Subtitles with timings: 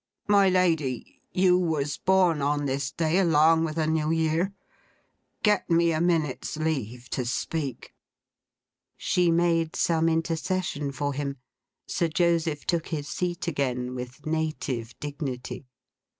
[0.27, 4.51] My Lady, you was born on this day along with a New Year.
[5.43, 7.93] Get me a minute's leave to speak.'
[8.97, 11.37] She made some intercession for him.
[11.85, 15.67] Sir Joseph took his seat again, with native dignity.